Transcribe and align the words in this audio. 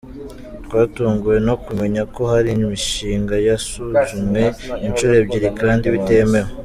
Twatunguwe 0.65 1.37
no 1.47 1.55
kumenya 1.63 2.01
ko 2.13 2.21
hari 2.31 2.49
imishinga 2.57 3.35
yasuzumwe 3.47 4.41
inshuro 4.85 5.13
ebyiri 5.21 5.49
kandi 5.59 5.85
bitemewe. 5.95 6.49